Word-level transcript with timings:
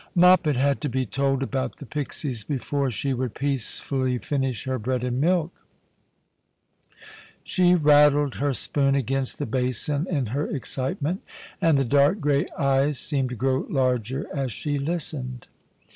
Thp: 0.01 0.05
Christmas 0.05 0.23
Hirelings. 0.23 0.57
165 0.65 0.65
Moppet 0.65 0.67
had 0.67 0.81
to 0.81 0.89
be 0.89 1.05
told 1.05 1.43
about 1.43 1.77
the 1.77 1.85
pixies 1.85 2.43
before 2.43 2.89
she 2.89 3.13
would 3.13 3.35
peacefully 3.35 4.17
finish 4.17 4.63
her 4.63 4.79
bread 4.79 5.03
and 5.03 5.21
milk. 5.21 5.51
She 7.43 7.75
rattled 7.75 8.35
her 8.41 8.53
spoon 8.55 8.95
against 8.95 9.37
the 9.37 9.45
basin 9.45 10.07
in 10.09 10.25
her 10.33 10.47
excitement, 10.47 11.21
and 11.61 11.77
the 11.77 11.85
dark 11.85 12.19
grey 12.19 12.47
eyes 12.57 12.97
seemed 12.97 13.29
to 13.29 13.35
grow 13.35 13.67
larger 13.69 14.25
as 14.35 14.51
she 14.51 14.79
listened. 14.79 15.45